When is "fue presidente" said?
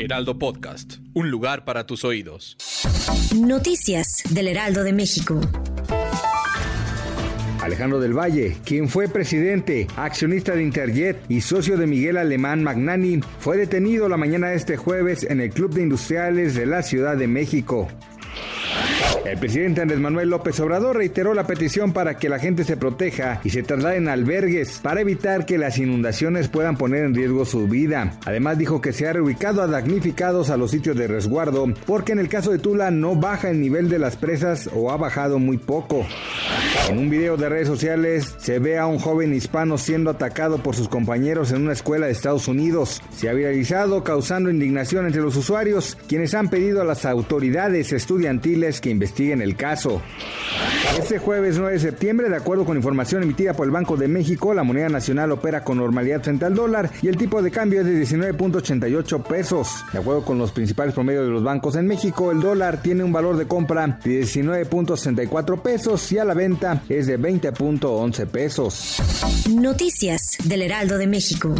8.88-9.86